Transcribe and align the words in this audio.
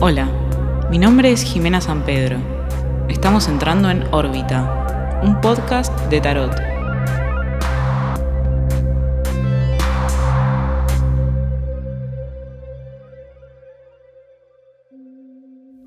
Hola, 0.00 0.28
mi 0.92 0.98
nombre 0.98 1.32
es 1.32 1.42
Jimena 1.42 1.80
San 1.80 2.04
Pedro. 2.04 2.38
Estamos 3.08 3.48
entrando 3.48 3.90
en 3.90 4.04
órbita, 4.12 5.20
un 5.24 5.40
podcast 5.40 5.92
de 6.08 6.20
tarot. 6.20 6.52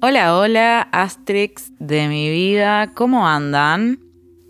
Hola, 0.02 0.36
hola, 0.36 0.82
Asterix 0.92 1.72
de 1.80 2.10
mi 2.10 2.30
vida, 2.30 2.94
¿cómo 2.94 3.30
andan? 3.30 4.02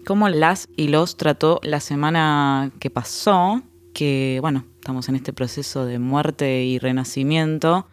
¿Cómo 0.07 0.27
las 0.29 0.69
y 0.75 0.87
los 0.87 1.17
trató 1.17 1.59
la 1.61 1.81
semana 1.81 2.71
que 2.79 2.89
pasó? 2.89 3.61
Que, 3.93 4.39
bueno, 4.41 4.65
estamos 4.79 5.07
en 5.07 5.17
este 5.17 5.33
proceso 5.33 5.85
de 5.85 5.99
muerte 5.99 6.63
y 6.63 6.79
renacimiento 6.79 7.85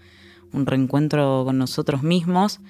un 0.52 0.66
reencuentro 0.66 1.42
con 1.44 1.58
nosotros 1.58 2.02
mismos. 2.02 2.60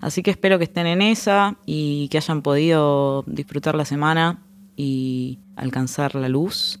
Así 0.00 0.22
que 0.22 0.30
espero 0.30 0.58
que 0.58 0.64
estén 0.64 0.86
en 0.86 1.02
esa 1.02 1.56
y 1.66 2.08
que 2.08 2.18
hayan 2.18 2.42
podido 2.42 3.24
disfrutar 3.26 3.74
la 3.74 3.84
semana 3.84 4.42
y 4.76 5.40
alcanzar 5.56 6.14
la 6.14 6.28
luz. 6.28 6.80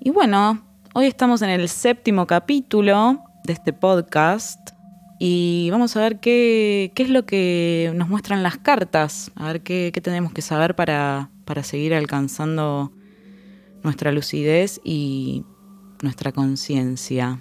Y 0.00 0.10
bueno, 0.10 0.64
hoy 0.94 1.06
estamos 1.06 1.42
en 1.42 1.50
el 1.50 1.68
séptimo 1.68 2.26
capítulo 2.26 3.22
de 3.44 3.52
este 3.52 3.72
podcast 3.72 4.70
y 5.18 5.68
vamos 5.70 5.96
a 5.96 6.00
ver 6.00 6.20
qué, 6.20 6.92
es 6.96 7.10
lo 7.10 7.26
que 7.26 7.92
nos 7.94 8.08
muestran 8.08 8.42
las 8.42 8.58
cartas, 8.58 9.30
a 9.34 9.46
ver 9.46 9.62
qué, 9.62 9.92
tenemos 10.02 10.32
que 10.32 10.42
saber 10.42 10.74
para, 10.74 11.30
para 11.44 11.62
seguir 11.62 11.94
alcanzando 11.94 12.92
nuestra 13.82 14.12
lucidez 14.12 14.80
y 14.84 15.44
nuestra 16.02 16.32
conciencia. 16.32 17.40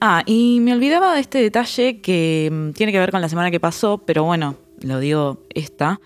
Ah, 0.00 0.22
y 0.26 0.60
me 0.60 0.72
olvidaba 0.72 1.14
de 1.14 1.20
este 1.20 1.42
detalle 1.42 2.00
que 2.00 2.48
mm, 2.52 2.70
tiene 2.70 2.92
que 2.92 3.00
ver 3.00 3.10
con 3.10 3.20
la 3.20 3.28
semana 3.28 3.50
que 3.50 3.58
pasó, 3.58 3.98
pero 3.98 4.22
bueno, 4.22 4.54
lo 4.80 5.00
digo 5.00 5.42
esta, 5.52 6.00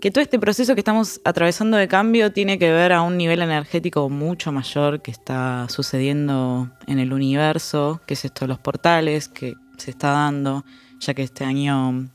que 0.00 0.12
todo 0.12 0.22
este 0.22 0.38
proceso 0.38 0.74
que 0.74 0.80
estamos 0.80 1.20
atravesando 1.24 1.76
de 1.76 1.88
cambio 1.88 2.32
tiene 2.32 2.56
que 2.56 2.70
ver 2.70 2.92
a 2.92 3.02
un 3.02 3.16
nivel 3.16 3.42
energético 3.42 4.08
mucho 4.10 4.52
mayor 4.52 5.02
que 5.02 5.10
está 5.10 5.66
sucediendo 5.68 6.70
en 6.86 7.00
el 7.00 7.12
universo, 7.12 8.00
que 8.06 8.14
es 8.14 8.24
esto 8.24 8.44
de 8.44 8.48
los 8.48 8.60
portales 8.60 9.28
que 9.28 9.54
se 9.76 9.90
está 9.90 10.10
dando, 10.12 10.64
ya 11.00 11.12
que 11.12 11.24
este 11.24 11.44
año 11.44 12.08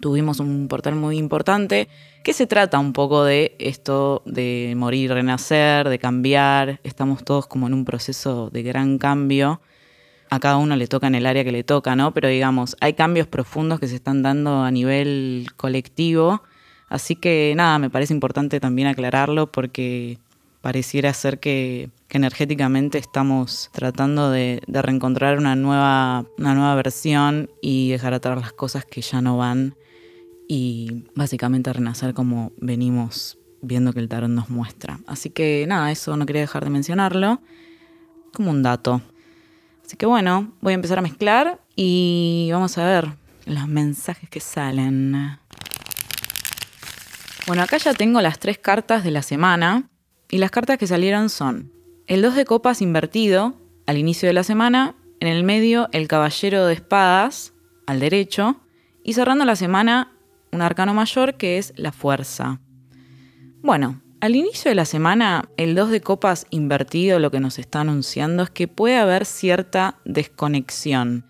tuvimos 0.00 0.40
un 0.40 0.68
portal 0.68 0.94
muy 0.94 1.18
importante, 1.18 1.88
que 2.24 2.32
se 2.32 2.46
trata 2.46 2.78
un 2.78 2.94
poco 2.94 3.24
de 3.24 3.56
esto 3.58 4.22
de 4.24 4.72
morir, 4.74 5.12
renacer, 5.12 5.86
de 5.90 5.98
cambiar, 5.98 6.80
estamos 6.82 7.24
todos 7.24 7.46
como 7.46 7.66
en 7.66 7.74
un 7.74 7.84
proceso 7.84 8.48
de 8.48 8.62
gran 8.62 8.96
cambio 8.96 9.60
a 10.36 10.40
cada 10.40 10.56
uno 10.56 10.76
le 10.76 10.86
toca 10.86 11.06
en 11.06 11.14
el 11.14 11.26
área 11.26 11.44
que 11.44 11.52
le 11.52 11.64
toca, 11.64 11.96
¿no? 11.96 12.12
Pero 12.12 12.28
digamos, 12.28 12.76
hay 12.80 12.94
cambios 12.94 13.26
profundos 13.26 13.80
que 13.80 13.88
se 13.88 13.96
están 13.96 14.22
dando 14.22 14.62
a 14.62 14.70
nivel 14.70 15.48
colectivo. 15.56 16.42
Así 16.88 17.16
que 17.16 17.54
nada, 17.56 17.78
me 17.78 17.90
parece 17.90 18.14
importante 18.14 18.60
también 18.60 18.88
aclararlo 18.88 19.50
porque 19.50 20.18
pareciera 20.60 21.12
ser 21.12 21.38
que, 21.38 21.90
energéticamente 22.10 22.96
estamos 22.96 23.68
tratando 23.72 24.30
de, 24.30 24.62
reencontrar 24.66 25.36
una 25.38 25.54
nueva, 25.54 26.24
una 26.38 26.54
nueva 26.54 26.74
versión 26.74 27.50
y 27.60 27.90
dejar 27.90 28.14
atrás 28.14 28.40
las 28.40 28.52
cosas 28.52 28.86
que 28.86 29.02
ya 29.02 29.20
no 29.20 29.36
van 29.36 29.74
y 30.48 31.04
básicamente 31.14 31.70
renacer 31.72 32.14
como 32.14 32.52
venimos 32.56 33.38
viendo 33.60 33.92
que 33.92 34.00
el 34.00 34.08
tarot 34.08 34.30
nos 34.30 34.48
muestra. 34.48 34.98
Así 35.06 35.28
que 35.28 35.66
nada, 35.68 35.92
eso 35.92 36.16
no 36.16 36.24
quería 36.24 36.40
dejar 36.42 36.64
de 36.64 36.70
mencionarlo 36.70 37.40
como 38.32 38.50
un 38.50 38.62
dato. 38.62 39.02
Así 39.86 39.96
que 39.96 40.06
bueno, 40.06 40.52
voy 40.60 40.72
a 40.72 40.74
empezar 40.74 40.98
a 40.98 41.02
mezclar 41.02 41.60
y 41.76 42.48
vamos 42.50 42.76
a 42.76 42.84
ver 42.84 43.08
los 43.44 43.68
mensajes 43.68 44.28
que 44.28 44.40
salen. 44.40 45.38
Bueno, 47.46 47.62
acá 47.62 47.76
ya 47.76 47.94
tengo 47.94 48.20
las 48.20 48.40
tres 48.40 48.58
cartas 48.58 49.04
de 49.04 49.12
la 49.12 49.22
semana 49.22 49.88
y 50.28 50.38
las 50.38 50.50
cartas 50.50 50.78
que 50.78 50.88
salieron 50.88 51.28
son 51.28 51.70
el 52.08 52.20
2 52.20 52.34
de 52.34 52.44
copas 52.44 52.82
invertido 52.82 53.54
al 53.86 53.96
inicio 53.96 54.26
de 54.26 54.32
la 54.32 54.42
semana, 54.42 54.96
en 55.20 55.28
el 55.28 55.44
medio 55.44 55.88
el 55.92 56.08
caballero 56.08 56.66
de 56.66 56.74
espadas 56.74 57.52
al 57.86 58.00
derecho 58.00 58.60
y 59.04 59.12
cerrando 59.12 59.44
la 59.44 59.54
semana 59.54 60.10
un 60.50 60.62
arcano 60.62 60.94
mayor 60.94 61.34
que 61.34 61.58
es 61.58 61.72
la 61.76 61.92
fuerza. 61.92 62.58
Bueno, 63.62 64.00
al 64.20 64.34
inicio 64.34 64.70
de 64.70 64.74
la 64.74 64.84
semana, 64.84 65.48
el 65.56 65.74
2 65.74 65.90
de 65.90 66.00
copas 66.00 66.46
invertido 66.50 67.18
lo 67.18 67.30
que 67.30 67.40
nos 67.40 67.58
está 67.58 67.80
anunciando 67.80 68.42
es 68.42 68.50
que 68.50 68.68
puede 68.68 68.96
haber 68.96 69.26
cierta 69.26 69.98
desconexión. 70.04 71.26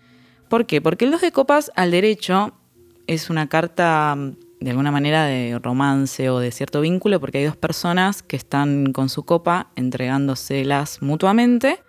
¿Por 0.49 0.65
qué? 0.65 0.81
Porque 0.81 1.05
el 1.05 1.11
2 1.11 1.21
de 1.21 1.31
copas 1.31 1.71
al 1.75 1.91
derecho 1.91 2.53
es 3.05 3.29
una 3.29 3.49
carta 3.49 4.15
mm, 4.15 4.35
de 4.59 4.69
alguna 4.71 4.91
manera 4.91 5.25
de 5.25 5.59
romance 5.59 6.29
o 6.29 6.39
de 6.39 6.51
cierto 6.51 6.81
vínculo 6.81 7.19
porque 7.19 7.39
hay 7.39 7.45
dos 7.45 7.57
personas 7.57 8.23
que 8.23 8.35
están 8.35 8.91
con 8.93 9.09
su 9.09 9.23
copa 9.23 9.69
entregándoselas 9.75 11.01
mutuamente 11.01 11.79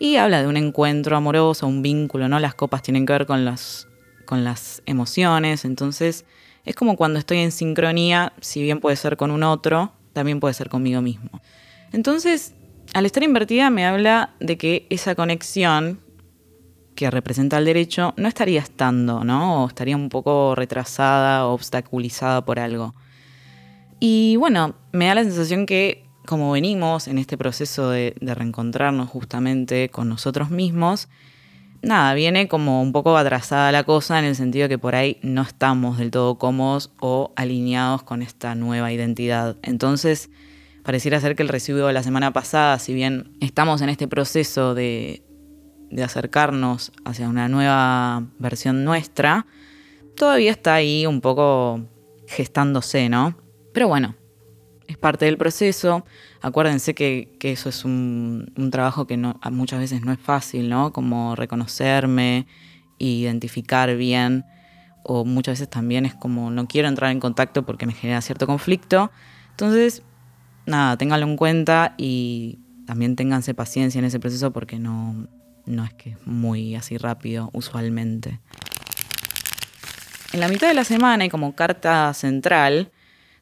y 0.00 0.16
habla 0.16 0.40
de 0.40 0.48
un 0.48 0.56
encuentro 0.56 1.16
amoroso, 1.16 1.66
un 1.66 1.82
vínculo, 1.82 2.28
¿no? 2.28 2.38
Las 2.38 2.54
copas 2.54 2.82
tienen 2.82 3.04
que 3.04 3.12
ver 3.12 3.26
con 3.26 3.44
las, 3.44 3.88
con 4.24 4.44
las 4.44 4.82
emociones, 4.86 5.64
entonces 5.64 6.24
es 6.64 6.76
como 6.76 6.96
cuando 6.96 7.18
estoy 7.18 7.38
en 7.38 7.50
sincronía, 7.50 8.32
si 8.40 8.62
bien 8.62 8.78
puede 8.78 8.94
ser 8.94 9.16
con 9.16 9.30
un 9.30 9.42
otro, 9.42 9.92
también 10.18 10.40
puede 10.40 10.54
ser 10.54 10.68
conmigo 10.68 11.00
mismo. 11.00 11.40
Entonces, 11.92 12.54
al 12.92 13.06
estar 13.06 13.22
invertida 13.22 13.70
me 13.70 13.86
habla 13.86 14.34
de 14.40 14.58
que 14.58 14.86
esa 14.90 15.14
conexión 15.14 16.00
que 16.96 17.08
representa 17.08 17.58
el 17.58 17.64
derecho 17.64 18.14
no 18.16 18.26
estaría 18.26 18.60
estando, 18.60 19.22
¿no? 19.22 19.62
O 19.62 19.68
estaría 19.68 19.96
un 19.96 20.08
poco 20.08 20.56
retrasada 20.56 21.46
o 21.46 21.54
obstaculizada 21.54 22.44
por 22.44 22.58
algo. 22.58 22.96
Y 24.00 24.34
bueno, 24.36 24.74
me 24.90 25.06
da 25.06 25.14
la 25.14 25.22
sensación 25.22 25.64
que 25.64 26.04
como 26.26 26.50
venimos 26.50 27.06
en 27.06 27.18
este 27.18 27.38
proceso 27.38 27.88
de, 27.90 28.14
de 28.20 28.34
reencontrarnos 28.34 29.08
justamente 29.08 29.88
con 29.88 30.08
nosotros 30.08 30.50
mismos, 30.50 31.08
nada, 31.82 32.14
viene 32.14 32.48
como 32.48 32.82
un 32.82 32.92
poco 32.92 33.16
atrasada 33.16 33.72
la 33.72 33.84
cosa 33.84 34.18
en 34.18 34.24
el 34.24 34.36
sentido 34.36 34.68
que 34.68 34.78
por 34.78 34.94
ahí 34.94 35.18
no 35.22 35.42
estamos 35.42 35.98
del 35.98 36.10
todo 36.10 36.38
cómodos 36.38 36.92
o 37.00 37.32
alineados 37.36 38.02
con 38.02 38.22
esta 38.22 38.54
nueva 38.54 38.92
identidad. 38.92 39.56
Entonces, 39.62 40.30
pareciera 40.82 41.20
ser 41.20 41.36
que 41.36 41.42
el 41.42 41.48
residuo 41.48 41.86
de 41.86 41.92
la 41.92 42.02
semana 42.02 42.32
pasada, 42.32 42.78
si 42.78 42.94
bien 42.94 43.36
estamos 43.40 43.80
en 43.82 43.88
este 43.88 44.08
proceso 44.08 44.74
de, 44.74 45.22
de 45.90 46.02
acercarnos 46.02 46.92
hacia 47.04 47.28
una 47.28 47.48
nueva 47.48 48.24
versión 48.38 48.84
nuestra, 48.84 49.46
todavía 50.16 50.50
está 50.50 50.74
ahí 50.74 51.06
un 51.06 51.20
poco 51.20 51.82
gestándose, 52.26 53.08
¿no? 53.08 53.36
Pero 53.72 53.88
bueno, 53.88 54.16
es 54.86 54.96
parte 54.96 55.26
del 55.26 55.38
proceso. 55.38 56.04
Acuérdense 56.40 56.94
que, 56.94 57.36
eso 57.40 57.68
es 57.68 57.84
un, 57.84 58.52
trabajo 58.70 59.06
que 59.06 59.16
muchas 59.50 59.80
veces 59.80 60.02
no 60.02 60.12
es 60.12 60.20
fácil, 60.20 60.68
¿no? 60.68 60.92
Como 60.92 61.34
reconocerme, 61.34 62.46
identificar 62.98 63.96
bien, 63.96 64.44
o 65.02 65.24
muchas 65.24 65.54
veces 65.54 65.70
también 65.70 66.06
es 66.06 66.14
como 66.14 66.50
no 66.50 66.68
quiero 66.68 66.88
entrar 66.88 67.10
en 67.10 67.20
contacto 67.20 67.64
porque 67.64 67.86
me 67.86 67.92
genera 67.92 68.20
cierto 68.20 68.46
conflicto. 68.46 69.10
Entonces, 69.50 70.02
nada, 70.66 70.96
ténganlo 70.96 71.26
en 71.26 71.36
cuenta 71.36 71.94
y 71.96 72.58
también 72.86 73.16
ténganse 73.16 73.54
paciencia 73.54 73.98
en 73.98 74.04
ese 74.04 74.20
proceso 74.20 74.52
porque 74.52 74.78
no, 74.78 75.26
no 75.66 75.84
es 75.84 75.92
que 75.94 76.10
es 76.10 76.26
muy 76.26 76.74
así 76.74 76.98
rápido 76.98 77.50
usualmente. 77.52 78.40
En 80.32 80.40
la 80.40 80.48
mitad 80.48 80.68
de 80.68 80.74
la 80.74 80.84
semana 80.84 81.24
y 81.24 81.30
como 81.30 81.54
carta 81.54 82.12
central, 82.14 82.92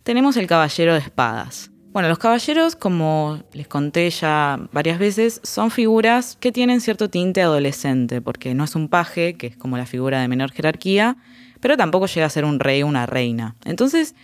tenemos 0.03 0.37
el 0.37 0.47
Caballero 0.47 0.95
de 0.95 1.01
Espadas. 1.01 1.71
Bueno, 1.97 2.11
los 2.11 2.19
caballeros, 2.19 2.77
como 2.77 3.43
les 3.55 3.69
conté 3.69 4.11
ya 4.11 4.61
varias 4.71 4.99
veces, 4.99 5.41
son 5.43 5.71
figuras 5.71 6.37
que 6.39 6.53
tienen 6.53 6.83
cierto 6.83 7.09
tinte 7.09 7.41
adolescente, 7.41 8.21
porque 8.21 8.53
no 8.53 8.65
es 8.65 8.75
un 8.75 8.89
paje, 8.89 9.39
que 9.39 9.47
es 9.47 9.57
como 9.57 9.79
la 9.79 9.87
figura 9.87 10.21
de 10.21 10.29
menor 10.29 10.53
jerarquía, 10.53 11.17
pero 11.59 11.79
tampoco 11.79 12.05
llega 12.05 12.27
a 12.27 12.29
ser 12.29 12.45
un 12.45 12.61
rey 12.61 12.83
o 12.83 12.87
una 12.87 13.07
reina. 13.07 13.57
Entonces, 13.65 14.15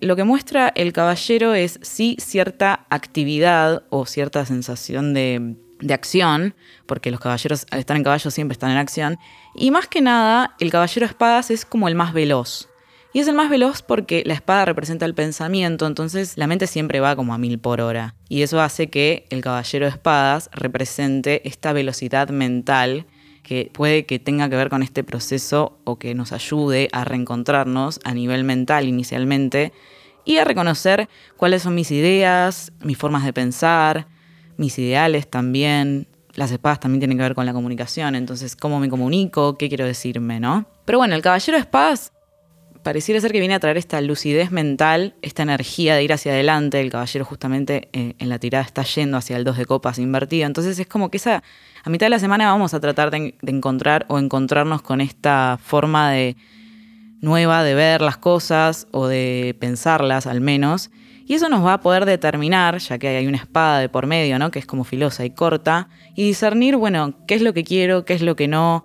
lo 0.00 0.16
que 0.16 0.24
muestra 0.24 0.72
el 0.74 0.92
caballero 0.92 1.54
es 1.54 1.78
sí 1.82 2.16
cierta 2.18 2.84
actividad 2.90 3.84
o 3.90 4.06
cierta 4.06 4.44
sensación 4.44 5.14
de, 5.14 5.54
acción, 5.90 6.56
porque 6.86 7.12
los 7.12 7.20
caballeros 7.20 7.64
al 7.70 7.78
estar 7.78 7.96
en 7.96 8.02
caballo 8.02 8.32
siempre 8.32 8.54
están 8.54 8.72
en 8.72 8.78
acción, 8.78 9.18
y 9.54 9.70
más 9.70 9.86
que 9.86 10.00
nada, 10.00 10.56
el 10.58 10.72
caballero 10.72 11.06
de 11.06 11.12
espadas 11.12 11.52
es 11.52 11.64
como 11.64 11.86
el 11.86 11.94
más 11.94 12.12
veloz. 12.12 12.68
Y 13.14 13.20
es 13.20 13.28
el 13.28 13.36
más 13.36 13.48
veloz 13.48 13.80
porque 13.80 14.24
la 14.26 14.34
espada 14.34 14.64
representa 14.64 15.06
el 15.06 15.14
pensamiento, 15.14 15.86
entonces 15.86 16.36
la 16.36 16.48
mente 16.48 16.66
siempre 16.66 16.98
va 16.98 17.14
como 17.14 17.32
a 17.32 17.38
mil 17.38 17.60
por 17.60 17.80
hora. 17.80 18.16
Y 18.28 18.42
eso 18.42 18.60
hace 18.60 18.90
que 18.90 19.24
el 19.30 19.40
caballero 19.40 19.86
de 19.86 19.92
espadas 19.92 20.50
represente 20.52 21.46
esta 21.46 21.72
velocidad 21.72 22.30
mental 22.30 23.06
que 23.44 23.70
puede 23.72 24.04
que 24.04 24.18
tenga 24.18 24.50
que 24.50 24.56
ver 24.56 24.68
con 24.68 24.82
este 24.82 25.04
proceso 25.04 25.78
o 25.84 25.96
que 25.96 26.16
nos 26.16 26.32
ayude 26.32 26.88
a 26.90 27.04
reencontrarnos 27.04 28.00
a 28.02 28.14
nivel 28.14 28.42
mental 28.42 28.88
inicialmente 28.88 29.72
y 30.24 30.38
a 30.38 30.44
reconocer 30.44 31.08
cuáles 31.36 31.62
son 31.62 31.76
mis 31.76 31.92
ideas, 31.92 32.72
mis 32.82 32.98
formas 32.98 33.24
de 33.24 33.32
pensar, 33.32 34.08
mis 34.56 34.76
ideales 34.80 35.30
también. 35.30 36.08
Las 36.34 36.50
espadas 36.50 36.80
también 36.80 36.98
tienen 36.98 37.18
que 37.18 37.22
ver 37.22 37.36
con 37.36 37.46
la 37.46 37.52
comunicación, 37.52 38.16
entonces 38.16 38.56
cómo 38.56 38.80
me 38.80 38.88
comunico, 38.88 39.56
qué 39.56 39.68
quiero 39.68 39.86
decirme, 39.86 40.40
¿no? 40.40 40.66
Pero 40.84 40.98
bueno, 40.98 41.14
el 41.14 41.22
caballero 41.22 41.56
de 41.56 41.62
espadas 41.62 42.10
pareciera 42.84 43.20
ser 43.20 43.32
que 43.32 43.40
viene 43.40 43.54
a 43.54 43.60
traer 43.60 43.78
esta 43.78 44.00
lucidez 44.00 44.52
mental, 44.52 45.14
esta 45.22 45.42
energía 45.42 45.96
de 45.96 46.04
ir 46.04 46.12
hacia 46.12 46.32
adelante. 46.32 46.80
El 46.80 46.90
caballero 46.90 47.24
justamente 47.24 47.88
eh, 47.92 48.14
en 48.18 48.28
la 48.28 48.38
tirada 48.38 48.62
está 48.62 48.84
yendo 48.84 49.16
hacia 49.16 49.36
el 49.36 49.42
2 49.42 49.56
de 49.56 49.66
copas 49.66 49.98
invertido. 49.98 50.46
Entonces 50.46 50.78
es 50.78 50.86
como 50.86 51.10
que 51.10 51.16
esa, 51.16 51.42
a 51.82 51.90
mitad 51.90 52.06
de 52.06 52.10
la 52.10 52.18
semana 52.20 52.52
vamos 52.52 52.74
a 52.74 52.80
tratar 52.80 53.10
de, 53.10 53.34
encontrar 53.46 54.06
o 54.08 54.20
encontrarnos 54.20 54.82
con 54.82 55.00
esta 55.00 55.58
forma 55.60 56.12
de 56.12 56.36
nueva 57.20 57.64
de 57.64 57.74
ver 57.74 58.02
las 58.02 58.18
cosas 58.18 58.86
o 58.92 59.08
de 59.08 59.56
pensarlas 59.58 60.28
al 60.28 60.40
menos. 60.40 60.90
Y 61.26 61.34
eso 61.34 61.48
nos 61.48 61.64
va 61.64 61.72
a 61.72 61.80
poder 61.80 62.04
determinar, 62.04 62.76
ya 62.78 62.98
que 62.98 63.08
hay 63.08 63.26
una 63.26 63.38
espada 63.38 63.78
de 63.78 63.88
por 63.88 64.06
medio, 64.06 64.38
¿no? 64.38 64.50
Que 64.50 64.58
es 64.58 64.66
como 64.66 64.84
filosa 64.84 65.24
y 65.24 65.30
corta, 65.30 65.88
y 66.14 66.24
discernir, 66.24 66.76
bueno, 66.76 67.14
qué 67.26 67.34
es 67.34 67.40
lo 67.40 67.54
que 67.54 67.64
quiero, 67.64 68.04
qué 68.04 68.12
es 68.12 68.20
lo 68.20 68.36
que 68.36 68.46
no, 68.46 68.84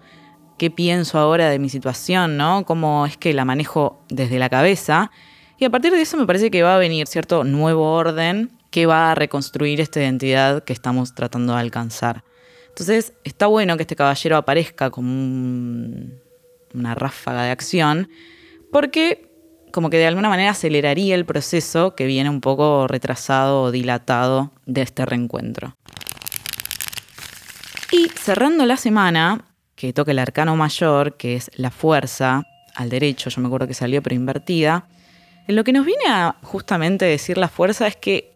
qué 0.60 0.70
pienso 0.70 1.18
ahora 1.18 1.50
de 1.50 1.58
mi 1.58 1.70
situación, 1.70 2.38
¿no? 2.38 2.66
Cómo 2.66 3.08
es 3.08 3.18
que 3.18 3.34
la 3.34 3.46
manejo 3.46 4.04
desde 4.10 4.38
la 4.38 4.50
cabeza. 4.50 5.10
Y 5.58 5.66
a 5.66 5.72
partir 5.72 5.92
de 5.92 6.02
eso 6.02 6.18
me 6.18 6.28
parece 6.28 6.52
que 6.52 6.62
va 6.62 6.76
a 6.76 6.78
venir 6.78 7.08
cierto 7.08 7.44
nuevo 7.44 7.94
orden 7.94 8.52
que 8.70 8.86
va 8.86 9.12
a 9.12 9.16
reconstruir 9.16 9.82
esta 9.82 10.00
identidad 10.00 10.64
que 10.64 10.74
estamos 10.74 11.16
tratando 11.16 11.54
de 11.54 11.60
alcanzar. 11.60 12.24
Entonces 12.68 13.14
está 13.24 13.48
bueno 13.48 13.76
que 13.78 13.84
este 13.84 13.96
caballero 13.96 14.38
aparezca 14.38 14.92
como 14.92 15.12
una 16.74 16.96
ráfaga 16.96 17.44
de 17.44 17.50
acción, 17.50 18.10
porque 18.72 19.32
como 19.72 19.90
que 19.90 19.98
de 19.98 20.08
alguna 20.08 20.30
manera 20.30 20.52
aceleraría 20.52 21.16
el 21.16 21.26
proceso 21.26 21.96
que 21.96 22.06
viene 22.06 22.30
un 22.30 22.42
poco 22.42 22.88
retrasado 22.88 23.64
o 23.64 23.72
dilatado 23.72 24.52
de 24.66 24.82
este 24.82 25.06
reencuentro. 25.06 25.76
Y 27.92 28.10
cerrando 28.10 28.66
la 28.66 28.78
semana, 28.78 29.49
que 29.80 29.94
toca 29.94 30.12
el 30.12 30.20
arcano 30.20 30.58
mayor, 30.58 31.16
que 31.16 31.38
es 31.38 31.50
la 31.56 31.72
fuerza 31.72 32.44
al 32.76 32.90
derecho, 32.90 33.30
yo 33.30 33.40
me 33.40 33.48
acuerdo 33.48 33.66
que 33.66 33.74
salió 33.74 34.04
pero 34.04 34.14
invertida, 34.14 34.90
en 35.48 35.56
lo 35.56 35.64
que 35.64 35.72
nos 35.72 35.86
viene 35.86 36.04
a 36.10 36.36
justamente 36.44 37.06
decir 37.06 37.38
la 37.38 37.48
fuerza 37.48 37.88
es 37.88 37.96
que 37.96 38.36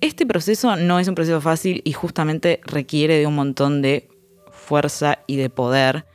este 0.00 0.24
proceso 0.24 0.76
no 0.76 0.98
es 0.98 1.06
un 1.06 1.14
proceso 1.14 1.42
fácil 1.42 1.82
y 1.84 1.92
justamente 1.92 2.62
requiere 2.64 3.18
de 3.18 3.26
un 3.26 3.34
montón 3.34 3.82
de 3.82 4.08
fuerza 4.50 5.18
y 5.26 5.36
de 5.36 5.50
poder, 5.50 6.06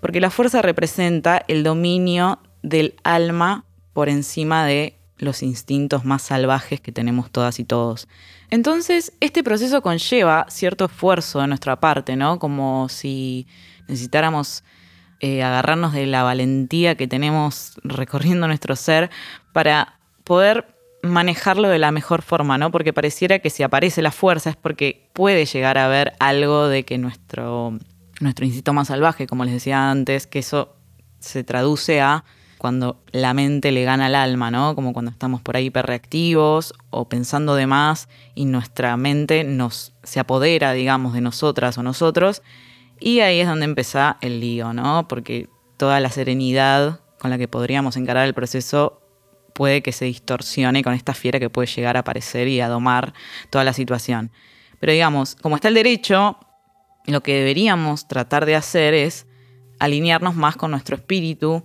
porque 0.00 0.18
la 0.18 0.30
fuerza 0.30 0.62
representa 0.62 1.44
el 1.46 1.62
dominio 1.62 2.38
del 2.62 2.94
alma 3.04 3.66
por 3.92 4.08
encima 4.08 4.64
de 4.64 4.96
los 5.18 5.42
instintos 5.42 6.06
más 6.06 6.22
salvajes 6.22 6.80
que 6.80 6.90
tenemos 6.90 7.30
todas 7.30 7.60
y 7.60 7.64
todos. 7.64 8.08
Entonces, 8.48 9.12
este 9.20 9.44
proceso 9.44 9.82
conlleva 9.82 10.46
cierto 10.48 10.86
esfuerzo 10.86 11.42
de 11.42 11.48
nuestra 11.48 11.78
parte, 11.80 12.16
¿no? 12.16 12.38
Como 12.38 12.88
si 12.88 13.46
necesitáramos 13.92 14.64
eh, 15.20 15.42
agarrarnos 15.42 15.92
de 15.92 16.06
la 16.06 16.22
valentía 16.22 16.96
que 16.96 17.06
tenemos 17.06 17.74
recorriendo 17.84 18.48
nuestro 18.48 18.74
ser 18.74 19.10
para 19.52 19.98
poder 20.24 20.66
manejarlo 21.02 21.68
de 21.68 21.78
la 21.78 21.92
mejor 21.92 22.22
forma, 22.22 22.58
¿no? 22.58 22.70
Porque 22.70 22.92
pareciera 22.92 23.38
que 23.38 23.50
si 23.50 23.62
aparece 23.62 24.02
la 24.02 24.12
fuerza 24.12 24.50
es 24.50 24.56
porque 24.56 25.08
puede 25.12 25.46
llegar 25.46 25.78
a 25.78 25.86
haber 25.86 26.14
algo 26.20 26.68
de 26.68 26.84
que 26.84 26.98
nuestro, 26.98 27.78
nuestro 28.20 28.46
instinto 28.46 28.72
más 28.72 28.88
salvaje, 28.88 29.26
como 29.26 29.44
les 29.44 29.54
decía 29.54 29.90
antes, 29.90 30.26
que 30.26 30.38
eso 30.38 30.76
se 31.18 31.44
traduce 31.44 32.00
a 32.00 32.24
cuando 32.58 33.02
la 33.10 33.34
mente 33.34 33.72
le 33.72 33.82
gana 33.82 34.06
al 34.06 34.14
alma, 34.14 34.52
¿no? 34.52 34.76
Como 34.76 34.92
cuando 34.92 35.10
estamos 35.10 35.42
por 35.42 35.56
ahí 35.56 35.66
hiperreactivos 35.66 36.74
o 36.90 37.08
pensando 37.08 37.56
de 37.56 37.66
más 37.66 38.08
y 38.36 38.44
nuestra 38.44 38.96
mente 38.96 39.42
nos 39.42 39.92
se 40.04 40.20
apodera, 40.20 40.72
digamos, 40.72 41.14
de 41.14 41.20
nosotras 41.20 41.76
o 41.78 41.82
nosotros 41.82 42.42
y 43.02 43.20
ahí 43.20 43.40
es 43.40 43.48
donde 43.48 43.64
empieza 43.64 44.16
el 44.20 44.40
lío, 44.40 44.72
¿no? 44.72 45.08
Porque 45.08 45.48
toda 45.76 45.98
la 46.00 46.10
serenidad 46.10 47.00
con 47.18 47.30
la 47.30 47.38
que 47.38 47.48
podríamos 47.48 47.96
encarar 47.96 48.26
el 48.26 48.34
proceso 48.34 49.00
puede 49.54 49.82
que 49.82 49.92
se 49.92 50.04
distorsione 50.04 50.82
con 50.82 50.94
esta 50.94 51.14
fiera 51.14 51.40
que 51.40 51.50
puede 51.50 51.66
llegar 51.66 51.96
a 51.96 52.00
aparecer 52.00 52.48
y 52.48 52.60
a 52.60 52.68
domar 52.68 53.12
toda 53.50 53.64
la 53.64 53.72
situación. 53.72 54.30
Pero 54.80 54.92
digamos, 54.92 55.36
como 55.36 55.56
está 55.56 55.68
el 55.68 55.74
derecho, 55.74 56.38
lo 57.06 57.22
que 57.22 57.34
deberíamos 57.34 58.08
tratar 58.08 58.46
de 58.46 58.56
hacer 58.56 58.94
es 58.94 59.26
alinearnos 59.78 60.36
más 60.36 60.56
con 60.56 60.70
nuestro 60.70 60.96
espíritu 60.96 61.64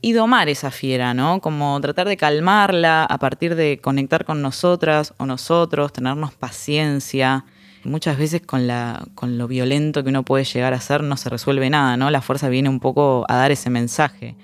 y 0.00 0.12
domar 0.12 0.48
esa 0.48 0.70
fiera, 0.70 1.14
¿no? 1.14 1.40
Como 1.40 1.80
tratar 1.80 2.08
de 2.08 2.16
calmarla 2.16 3.04
a 3.04 3.18
partir 3.18 3.54
de 3.54 3.80
conectar 3.80 4.24
con 4.24 4.42
nosotras 4.42 5.14
o 5.18 5.26
nosotros, 5.26 5.92
tenernos 5.92 6.34
paciencia, 6.34 7.44
muchas 7.84 8.18
veces 8.18 8.42
con, 8.42 8.66
la, 8.66 9.06
con 9.14 9.38
lo 9.38 9.48
violento 9.48 10.02
que 10.02 10.10
uno 10.10 10.24
puede 10.24 10.44
llegar 10.44 10.74
a 10.74 10.80
ser 10.80 11.02
no 11.02 11.16
se 11.16 11.30
resuelve 11.30 11.70
nada, 11.70 11.96
¿no? 11.96 12.10
La 12.10 12.22
fuerza 12.22 12.48
viene 12.48 12.68
un 12.68 12.80
poco 12.80 13.24
a 13.28 13.36
dar 13.36 13.50
ese 13.50 13.70
mensaje. 13.70 14.36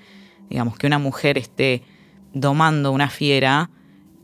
Digamos, 0.49 0.77
que 0.77 0.87
una 0.87 0.99
mujer 0.99 1.37
esté 1.37 1.83
domando 2.33 2.91
una 2.91 3.09
fiera 3.09 3.69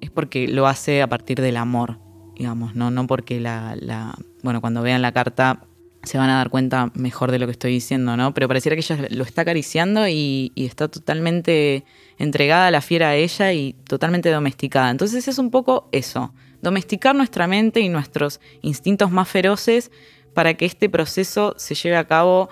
es 0.02 0.10
porque 0.10 0.48
lo 0.48 0.68
hace 0.68 1.02
a 1.02 1.08
partir 1.08 1.42
del 1.42 1.58
amor, 1.58 2.00
digamos, 2.36 2.76
no, 2.76 2.92
no 2.92 3.08
porque 3.08 3.40
la, 3.40 3.76
la, 3.80 4.14
bueno, 4.44 4.62
cuando 4.62 4.82
vean 4.82 5.02
la 5.02 5.12
carta 5.12 5.62
se 6.04 6.18
van 6.18 6.30
a 6.32 6.38
dar 6.38 6.50
cuenta 6.50 6.92
mejor 6.96 7.32
de 7.32 7.38
lo 7.38 7.46
que 7.46 7.52
estoy 7.52 7.74
diciendo, 7.74 8.18
¿no? 8.18 8.34
Pero 8.34 8.48
pareciera 8.48 8.76
que 8.76 8.82
ella 8.82 9.08
lo 9.12 9.24
está 9.24 9.44
acariciando 9.44 10.08
y, 10.08 10.52
y, 10.56 10.66
está 10.66 10.88
totalmente 10.88 11.86
entregada 12.18 12.68
a 12.68 12.72
la 12.72 12.82
fiera 12.82 13.10
a 13.10 13.16
ella 13.16 13.54
y 13.54 13.74
totalmente 13.88 14.32
domesticada. 14.32 14.90
Entonces 14.90 15.28
es 15.28 15.38
un 15.38 15.52
poco 15.52 15.90
eso, 15.92 16.34
domesticar 16.62 17.16
nuestra 17.16 17.48
mente 17.48 17.80
y 17.80 17.90
nuestros 17.90 18.40
instintos 18.62 19.12
más 19.12 19.28
feroces 19.28 19.92
para 20.34 20.54
que 20.54 20.66
este 20.66 20.90
proceso 20.90 21.54
se 21.58 21.76
lleve 21.76 21.98
a 21.98 22.08
cabo 22.08 22.50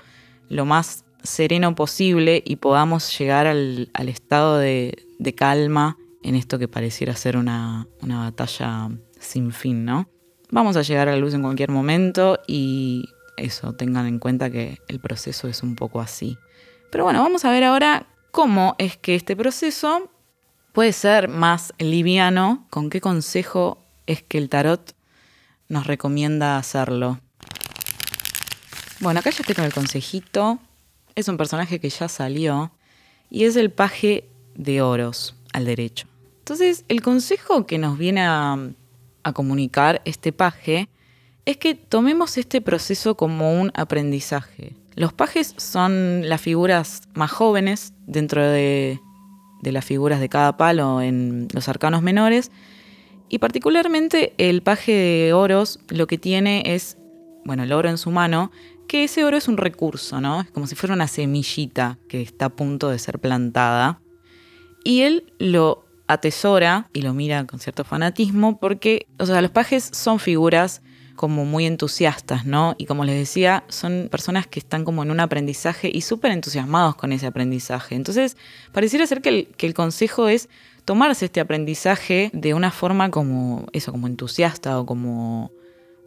lo 0.49 0.65
más 0.65 1.05
sereno 1.23 1.75
posible 1.75 2.41
y 2.45 2.57
podamos 2.57 3.17
llegar 3.17 3.47
al, 3.47 3.89
estado 3.95 4.57
de, 4.57 4.93
calma 5.35 5.97
en 6.23 6.35
esto 6.35 6.59
que 6.59 6.67
pareciera 6.67 7.15
ser 7.15 7.37
una, 7.37 7.87
una 8.01 8.19
batalla 8.19 8.89
sin 9.19 9.51
fin, 9.51 9.85
¿no? 9.85 10.09
Vamos 10.51 10.75
a 10.77 10.81
llegar 10.81 11.07
a 11.07 11.11
la 11.11 11.17
luz 11.17 11.33
en 11.33 11.43
cualquier 11.43 11.69
momento 11.69 12.39
y 12.47 13.05
eso, 13.37 13.73
tengan 13.73 14.07
en 14.07 14.19
cuenta 14.19 14.49
que 14.49 14.79
el 14.87 14.99
proceso 14.99 15.47
es 15.47 15.63
un 15.63 15.75
poco 15.75 16.01
así. 16.01 16.37
Pero 16.91 17.03
bueno, 17.03 17.21
vamos 17.21 17.45
a 17.45 17.51
ver 17.51 17.63
ahora 17.63 18.07
cómo 18.31 18.75
es 18.79 18.97
que 18.97 19.15
este 19.15 19.35
proceso 19.35 20.09
puede 20.73 20.93
ser 20.93 21.27
más 21.27 21.73
liviano, 21.77 22.67
con 22.69 22.89
qué 22.89 23.01
consejo 23.01 23.77
es 24.09 24.23
que 24.23 24.39
el 24.39 24.49
tarot 24.49 24.95
nos 25.67 25.85
recomienda 25.85 26.57
hacerlo. 26.57 27.19
Bueno, 29.01 29.19
acá 29.19 29.29
ya 29.29 29.41
estoy 29.41 29.53
con 29.53 29.65
el 29.65 29.73
consejito. 29.73 30.57
Es 31.13 31.27
un 31.27 31.37
personaje 31.37 31.79
que 31.79 31.91
ya 31.91 32.09
salió 32.09 32.71
y 33.29 33.43
es 33.43 33.55
el 33.55 33.71
paje 33.71 34.27
de 34.55 34.81
oros 34.81 35.35
al 35.53 35.65
derecho. 35.65 36.07
Entonces, 36.39 36.85
el 36.87 37.03
consejo 37.03 37.67
que 37.67 37.77
nos 37.77 37.99
viene 37.99 38.21
a, 38.25 38.57
comunicar 39.35 40.01
este 40.05 40.31
paje 40.31 40.89
es 41.45 41.57
que 41.57 41.75
tomemos 41.75 42.39
este 42.39 42.61
proceso 42.61 43.13
como 43.15 43.61
un 43.61 43.71
aprendizaje. 43.75 44.75
Los 44.95 45.13
pajes 45.13 45.53
son 45.57 46.27
las 46.27 46.41
figuras 46.41 47.03
más 47.13 47.29
jóvenes 47.29 47.93
dentro 48.07 48.43
de, 48.43 48.99
de 49.61 49.71
las 49.71 49.85
figuras 49.85 50.19
de 50.19 50.29
cada 50.29 50.57
palo 50.57 50.99
en 50.99 51.47
los 51.53 51.69
arcanos 51.69 52.01
menores 52.01 52.49
y 53.29 53.39
particularmente 53.39 54.33
el 54.37 54.61
paje 54.61 54.91
de 54.91 55.33
oros 55.33 55.79
lo 55.89 56.07
que 56.07 56.17
tiene 56.17 56.63
es, 56.65 56.97
bueno, 57.45 57.63
el 57.63 57.71
oro 57.71 57.89
en 57.89 57.97
su 57.97 58.11
mano, 58.11 58.51
que 58.87 59.03
ese 59.03 59.23
oro 59.23 59.37
es 59.37 59.47
un 59.47 59.57
recurso, 59.57 60.19
¿no? 60.19 60.41
Es 60.41 60.51
como 60.51 60.67
si 60.67 60.75
fuera 60.75 60.95
una 60.95 61.07
semillita 61.07 61.99
que 62.07 62.21
está 62.21 62.45
a 62.45 62.49
punto 62.49 62.89
de 62.89 62.97
ser 62.97 63.19
plantada. 63.19 64.01
Y 64.83 65.01
él 65.01 65.31
lo 65.37 65.85
atesora 66.07 66.89
y 66.91 67.03
lo 67.03 67.13
mira 67.13 67.45
con 67.45 67.59
cierto 67.59 67.83
fanatismo 67.83 68.59
porque, 68.59 69.07
o 69.19 69.27
sea, 69.27 69.41
los 69.41 69.51
pajes 69.51 69.89
son 69.93 70.19
figuras 70.19 70.81
como 71.19 71.43
muy 71.43 71.65
entusiastas, 71.65 72.45
¿no? 72.45 72.75
Y 72.77 72.85
como 72.85 73.03
les 73.03 73.15
decía, 73.15 73.65
son 73.67 74.07
personas 74.09 74.47
que 74.47 74.57
están 74.57 74.85
como 74.85 75.03
en 75.03 75.11
un 75.11 75.19
aprendizaje 75.19 75.91
y 75.93 75.99
súper 75.99 76.31
entusiasmados 76.31 76.95
con 76.95 77.11
ese 77.11 77.27
aprendizaje. 77.27 77.95
Entonces, 77.95 78.37
pareciera 78.71 79.05
ser 79.05 79.21
que 79.21 79.27
el, 79.27 79.47
que 79.47 79.73
consejo 79.73 80.29
es 80.29 80.47
tomarse 80.85 81.25
este 81.25 81.41
aprendizaje 81.41 82.29
de 82.31 82.53
una 82.53 82.71
forma 82.71 83.11
como 83.11 83.67
eso, 83.73 83.91
como 83.91 84.07
entusiasta 84.07 84.79
o 84.79 84.85
como 84.85 85.51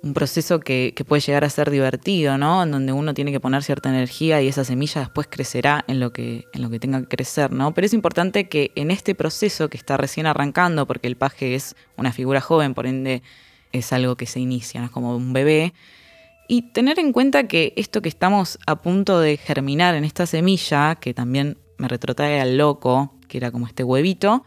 un 0.03 0.15
proceso 0.15 0.61
que, 0.61 0.95
puede 1.07 1.21
llegar 1.21 1.45
a 1.45 1.51
ser 1.51 1.71
divertido, 1.71 2.39
¿no? 2.39 2.63
En 2.63 2.71
donde 2.71 2.95
uno 2.95 3.13
tiene 3.13 3.33
que 3.33 3.39
poner 3.39 3.63
cierta 3.63 3.91
energía 3.91 4.41
y 4.41 4.49
esa 4.49 4.65
semilla 4.65 5.03
después 5.03 5.27
crecerá 5.29 5.85
en 5.89 6.01
lo 6.01 6.15
que, 6.15 6.47
en 6.55 6.63
lo 6.63 6.71
que 6.71 6.81
tenga 6.81 7.03
que 7.03 7.09
crecer, 7.09 7.53
¿no? 7.53 7.75
Pero 7.75 7.85
es 7.85 7.93
importante 7.93 8.49
que 8.49 8.73
en 8.77 8.91
este 8.91 9.15
proceso 9.15 9.69
que 9.69 9.77
está 9.77 9.99
recién 9.99 10.25
arrancando, 10.25 10.87
porque 10.87 11.07
el 11.07 11.17
paje 11.17 11.55
es 11.55 11.77
una 11.99 12.13
figura 12.13 12.41
joven, 12.41 12.73
por 12.73 12.87
ende 12.87 13.23
es 13.73 13.93
algo 13.93 14.17
que 14.17 14.27
se 14.27 14.41
inicia, 14.41 14.81
¿no? 14.81 14.87
es 14.87 14.93
como 14.93 15.17
un 15.17 15.33
bebé, 15.33 15.73
y 16.49 16.63
tener 16.63 16.99
en 16.99 17.13
cuenta 17.13 17.49
que 17.49 17.73
esto 17.77 18.03
que 18.03 18.09
estamos 18.09 18.59
a 18.67 18.83
punto 18.83 19.21
de 19.21 19.37
germinar 19.37 19.95
en 19.95 20.05
esta 20.05 20.27
semilla, 20.27 20.97
que 20.97 21.15
también 21.15 21.59
me 21.79 21.89
retrotrae 21.89 22.41
al 22.41 22.59
loco, 22.59 23.15
que 23.29 23.39
era 23.39 23.51
como 23.51 23.67
este 23.67 23.85
huevito, 23.85 24.45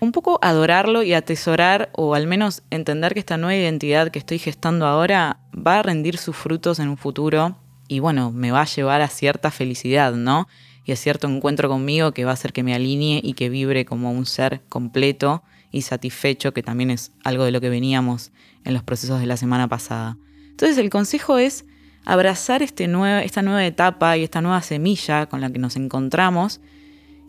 un 0.00 0.12
poco 0.12 0.38
adorarlo 0.42 1.02
y 1.02 1.12
atesorar 1.12 1.90
o 1.92 2.14
al 2.14 2.26
menos 2.26 2.62
entender 2.70 3.14
que 3.14 3.20
esta 3.20 3.36
nueva 3.36 3.56
identidad 3.56 4.10
que 4.10 4.18
estoy 4.18 4.38
gestando 4.38 4.86
ahora 4.86 5.40
va 5.54 5.80
a 5.80 5.82
rendir 5.82 6.16
sus 6.16 6.36
frutos 6.36 6.78
en 6.78 6.88
un 6.88 6.96
futuro 6.96 7.56
y 7.86 7.98
bueno, 7.98 8.30
me 8.30 8.52
va 8.52 8.62
a 8.62 8.66
llevar 8.66 9.00
a 9.02 9.08
cierta 9.08 9.50
felicidad, 9.50 10.14
¿no? 10.14 10.48
Y 10.84 10.92
es 10.92 11.00
cierto 11.00 11.28
encuentro 11.28 11.68
conmigo 11.68 12.12
que 12.12 12.24
va 12.24 12.32
a 12.32 12.34
hacer 12.34 12.52
que 12.52 12.62
me 12.62 12.74
alinee 12.74 13.20
y 13.22 13.34
que 13.34 13.48
vibre 13.48 13.84
como 13.84 14.10
un 14.12 14.26
ser 14.26 14.62
completo 14.68 15.42
y 15.70 15.82
satisfecho, 15.82 16.52
que 16.52 16.62
también 16.62 16.90
es 16.90 17.12
algo 17.22 17.44
de 17.44 17.52
lo 17.52 17.60
que 17.60 17.70
veníamos 17.70 18.32
en 18.64 18.74
los 18.74 18.82
procesos 18.82 19.20
de 19.20 19.26
la 19.26 19.36
semana 19.36 19.68
pasada. 19.68 20.16
Entonces 20.50 20.78
el 20.78 20.90
consejo 20.90 21.38
es 21.38 21.64
abrazar 22.04 22.62
este 22.62 22.88
esta 23.24 23.42
nueva 23.42 23.64
etapa 23.64 24.16
y 24.16 24.24
esta 24.24 24.40
nueva 24.40 24.62
semilla 24.62 25.26
con 25.26 25.40
la 25.40 25.50
que 25.50 25.58
nos 25.58 25.76
encontramos 25.76 26.60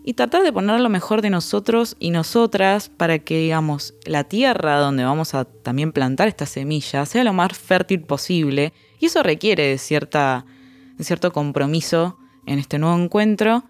y 0.04 0.14
tratar 0.14 0.44
de 0.44 0.52
poner 0.52 0.80
lo 0.80 0.90
mejor 0.90 1.22
de 1.22 1.30
nosotros 1.30 1.96
y 2.00 2.10
nosotras 2.10 2.90
para 2.90 3.20
que, 3.20 3.38
digamos, 3.38 3.94
la 4.06 4.24
tierra 4.24 4.80
donde 4.80 5.04
vamos 5.04 5.36
a 5.36 5.46
también 5.46 5.92
plantar 5.92 6.28
esta 6.28 6.46
semilla 6.46 7.06
sea 7.06 7.24
lo 7.24 7.34
más 7.34 7.56
fértil 7.56 8.02
posible. 8.02 8.74
Y 9.00 9.08
eso 9.08 9.22
requiere 9.22 9.68
de, 9.68 9.78
cierta, 9.78 10.46
de 10.98 11.04
cierto 11.04 11.32
compromiso 11.32 12.18
en 12.46 12.60
este 12.60 12.80
nuevo 12.80 12.98
encuentro. 13.02 13.64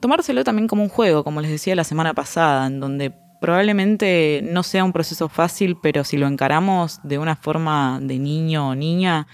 Tomárselo 0.00 0.44
también 0.44 0.68
como 0.68 0.82
un 0.82 0.88
juego, 0.88 1.24
como 1.24 1.40
les 1.40 1.50
decía 1.50 1.74
la 1.74 1.84
semana 1.84 2.14
pasada, 2.14 2.66
en 2.66 2.80
donde 2.80 3.12
probablemente 3.40 4.40
no 4.42 4.62
sea 4.62 4.84
un 4.84 4.92
proceso 4.92 5.28
fácil, 5.28 5.76
pero 5.82 6.04
si 6.04 6.16
lo 6.16 6.26
encaramos 6.26 7.00
de 7.02 7.18
una 7.18 7.36
forma 7.36 7.98
de 8.02 8.18
niño 8.18 8.70
o 8.70 8.74
niña 8.74 9.26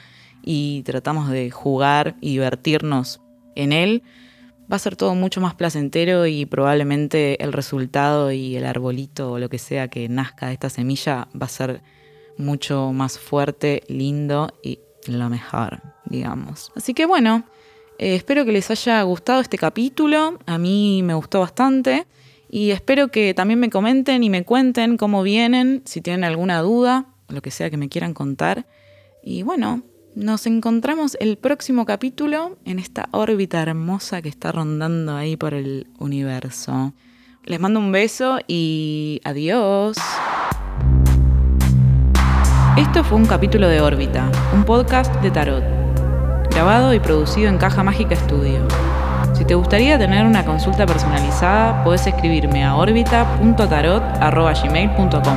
y 0.43 0.83
tratamos 0.83 1.31
de 1.31 1.51
jugar 1.51 2.17
y 2.21 2.31
divertirnos 2.31 3.21
en 3.55 3.73
él, 3.73 4.03
va 4.71 4.77
a 4.77 4.81
ser 4.81 4.97
todo 4.97 5.15
mucho 5.15 5.41
más 5.41 5.55
placentero 5.55 6.27
y 6.27 6.47
probablemente 6.47 7.43
el 7.43 7.53
resultado 7.53 8.31
y 8.33 8.57
el 8.57 8.67
arbolito 8.67 9.33
o 9.33 9.39
lo 9.39 9.49
que 9.49 9.59
sea 9.59 9.89
que 9.89 10.09
nazca 10.09 10.47
de 10.47 10.55
esta 10.55 10.71
semilla 10.71 11.29
va 11.41 11.47
a 11.47 11.49
ser 11.49 11.83
mucho 12.39 12.93
más 12.93 13.19
fuerte, 13.19 13.83
lindo 13.89 14.53
y 14.63 14.81
lo 15.07 15.29
mejor, 15.29 15.83
digamos. 16.07 16.73
Así 16.77 16.95
que 16.95 17.07
bueno, 17.07 17.45
eh, 18.01 18.15
espero 18.15 18.47
que 18.47 18.53
les 18.53 18.71
haya 18.71 19.03
gustado 19.03 19.43
este 19.43 19.59
capítulo, 19.59 20.39
a 20.47 20.57
mí 20.57 21.03
me 21.03 21.13
gustó 21.13 21.41
bastante 21.41 22.07
y 22.49 22.71
espero 22.71 23.09
que 23.09 23.35
también 23.35 23.61
me 23.61 23.69
comenten 23.69 24.25
y 24.25 24.31
me 24.31 24.43
cuenten 24.43 24.97
cómo 24.97 25.23
vienen, 25.23 25.83
si 25.85 26.01
tienen 26.01 26.25
alguna 26.25 26.63
duda, 26.63 27.05
lo 27.29 27.43
que 27.43 27.51
sea 27.51 27.69
que 27.69 27.77
me 27.77 27.91
quieran 27.91 28.15
contar. 28.15 28.67
Y 29.23 29.43
bueno, 29.43 29.83
nos 30.15 30.47
encontramos 30.47 31.15
el 31.21 31.37
próximo 31.37 31.85
capítulo 31.85 32.57
en 32.65 32.79
esta 32.79 33.11
órbita 33.13 33.61
hermosa 33.61 34.23
que 34.23 34.31
está 34.31 34.51
rondando 34.51 35.15
ahí 35.15 35.37
por 35.37 35.53
el 35.53 35.87
universo. 35.99 36.95
Les 37.45 37.61
mando 37.61 37.81
un 37.81 37.93
beso 37.93 38.39
y 38.49 39.21
adiós. 39.25 39.99
Esto 42.79 43.05
fue 43.05 43.19
un 43.19 43.27
capítulo 43.27 43.69
de 43.69 43.83
Órbita, 43.83 44.31
un 44.55 44.65
podcast 44.65 45.15
de 45.17 45.31
tarot, 45.31 45.80
grabado 46.51 46.93
y 46.95 47.01
producido 47.01 47.49
en 47.49 47.59
Caja 47.59 47.83
Mágica 47.83 48.15
Studio. 48.17 48.61
Si 49.33 49.45
te 49.45 49.55
gustaría 49.55 49.99
tener 49.99 50.27
una 50.27 50.45
consulta 50.45 50.87
personalizada, 50.87 51.83
puedes 51.83 52.07
escribirme 52.07 52.65
a 52.65 52.77
orbita.tarot.gmail.com. 52.77 55.37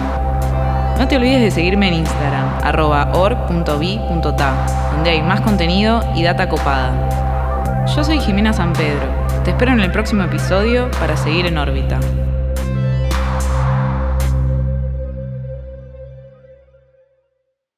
No 1.00 1.08
te 1.08 1.16
olvides 1.16 1.42
de 1.42 1.52
seguirme 1.52 1.88
en 1.88 1.94
Instagram, 1.96 2.46
arroba 2.64 3.12
donde 3.12 5.10
hay 5.10 5.22
más 5.22 5.42
contenido 5.42 6.02
y 6.16 6.24
data 6.24 6.50
copada. 6.50 7.86
Yo 7.96 8.04
soy 8.04 8.20
Jimena 8.20 8.54
San 8.54 8.74
Pedro. 8.74 9.08
Te 9.44 9.52
espero 9.52 9.72
en 9.72 9.80
el 9.80 9.92
próximo 9.92 10.24
episodio 10.24 10.90
para 11.00 11.16
seguir 11.18 11.46
en 11.46 11.58
órbita. 11.58 12.00